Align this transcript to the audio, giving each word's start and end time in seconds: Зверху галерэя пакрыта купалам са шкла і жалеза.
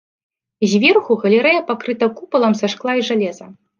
Зверху 0.71 1.17
галерэя 1.25 1.61
пакрыта 1.69 2.05
купалам 2.21 2.53
са 2.63 2.67
шкла 2.77 2.93
і 3.03 3.05
жалеза. 3.11 3.45